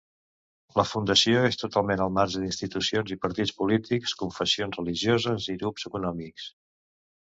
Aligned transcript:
La 0.79 0.85
Fundació 0.91 1.43
és 1.49 1.59
totalment 1.65 2.01
al 2.07 2.15
marge 2.17 2.43
d'institucions 2.45 3.15
i 3.19 3.21
partits 3.29 3.55
polítics, 3.63 4.19
confessions 4.25 4.83
religioses 4.85 5.55
i 5.57 5.63
grups 5.65 5.91
econòmics. 5.93 6.55